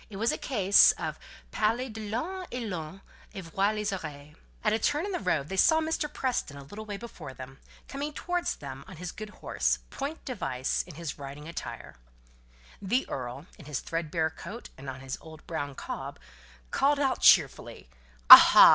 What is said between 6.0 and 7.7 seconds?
Preston a little way before them,